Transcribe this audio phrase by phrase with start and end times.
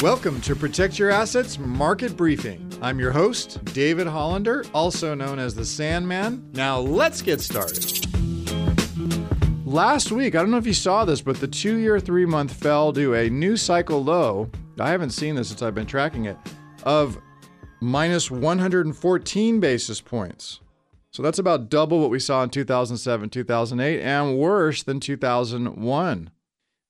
[0.00, 2.72] Welcome to Protect Your Assets Market Briefing.
[2.80, 6.50] I'm your host, David Hollander, also known as the Sandman.
[6.54, 8.06] Now let's get started.
[9.66, 12.52] Last week, I don't know if you saw this, but the two year, three month
[12.52, 14.50] fell to a new cycle low.
[14.80, 16.38] I haven't seen this since I've been tracking it
[16.84, 17.18] of
[17.80, 20.60] minus 114 basis points.
[21.12, 26.30] So that's about double what we saw in 2007, 2008, and worse than 2001.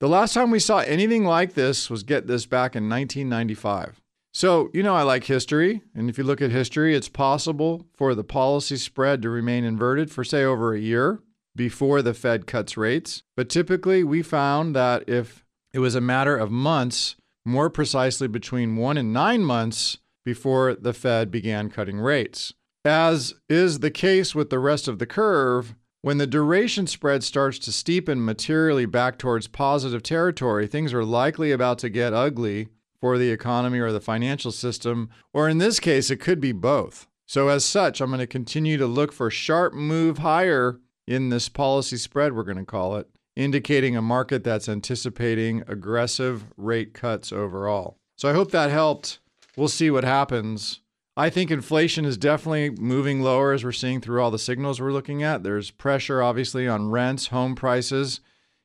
[0.00, 4.00] The last time we saw anything like this was get this back in 1995.
[4.32, 5.82] So, you know, I like history.
[5.94, 10.10] And if you look at history, it's possible for the policy spread to remain inverted
[10.10, 11.20] for, say, over a year
[11.54, 13.22] before the Fed cuts rates.
[13.36, 18.76] But typically, we found that if it was a matter of months, more precisely between
[18.76, 22.52] one and nine months before the Fed began cutting rates.
[22.84, 27.58] As is the case with the rest of the curve, when the duration spread starts
[27.60, 32.68] to steepen materially back towards positive territory, things are likely about to get ugly
[33.00, 37.06] for the economy or the financial system, or in this case, it could be both.
[37.26, 41.48] So, as such, I'm going to continue to look for sharp move higher in this
[41.48, 47.32] policy spread, we're going to call it, indicating a market that's anticipating aggressive rate cuts
[47.32, 47.96] overall.
[48.16, 49.20] So, I hope that helped.
[49.56, 50.80] We'll see what happens.
[51.16, 54.92] I think inflation is definitely moving lower as we're seeing through all the signals we're
[54.92, 55.44] looking at.
[55.44, 58.20] There's pressure, obviously, on rents, home prices,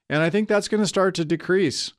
[0.10, 1.94] and I think that's going to start to decrease.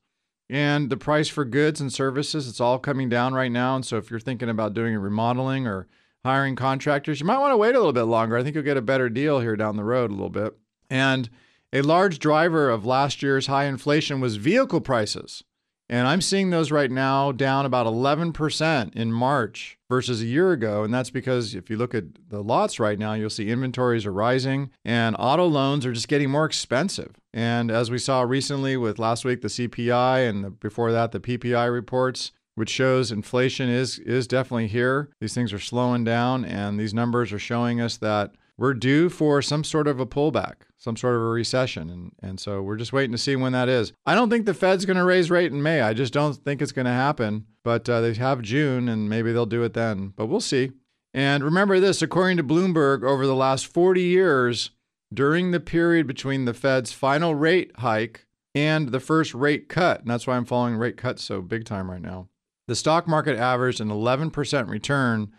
[0.49, 3.77] And the price for goods and services, it's all coming down right now.
[3.77, 5.87] And so if you're thinking about doing a remodeling or
[6.25, 8.37] hiring contractors, you might want to wait a little bit longer.
[8.37, 10.57] I think you'll get a better deal here down the road a little bit.
[10.91, 11.31] And
[11.73, 15.45] a large driver of last year's high inflation was vehicle prices.
[15.91, 20.85] And I'm seeing those right now down about 11% in March versus a year ago.
[20.85, 24.13] And that's because if you look at the lots right now, you'll see inventories are
[24.13, 27.17] rising and auto loans are just getting more expensive.
[27.35, 31.19] And as we saw recently with last week, the CPI and the, before that, the
[31.19, 35.09] PPI reports, which shows inflation is is definitely here.
[35.21, 39.41] These things are slowing down and these numbers are showing us that we're due for
[39.41, 41.89] some sort of a pullback, some sort of a recession.
[41.89, 43.95] And, and so we're just waiting to see when that is.
[44.05, 45.81] I don't think the Fed's going to raise rate in May.
[45.81, 47.47] I just don't think it's going to happen.
[47.65, 50.13] But uh, they have June and maybe they'll do it then.
[50.15, 50.73] But we'll see.
[51.15, 54.73] And remember this according to Bloomberg, over the last 40 years,
[55.13, 60.11] during the period between the Fed's final rate hike and the first rate cut, and
[60.11, 62.29] that's why I'm following rate cuts so big time right now,
[62.69, 65.33] the stock market averaged an 11% return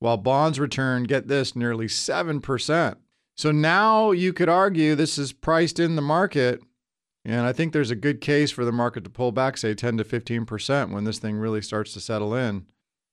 [0.00, 2.96] while bonds return, get this, nearly 7%.
[3.36, 6.60] So now you could argue this is priced in the market.
[7.24, 9.98] And I think there's a good case for the market to pull back, say 10
[9.98, 12.66] to 15% when this thing really starts to settle in.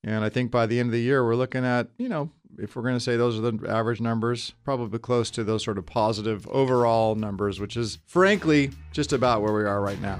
[0.04, 2.76] And I think by the end of the year, we're looking at, you know, if
[2.76, 5.86] we're going to say those are the average numbers, probably close to those sort of
[5.86, 10.20] positive overall numbers, which is frankly just about where we are right now.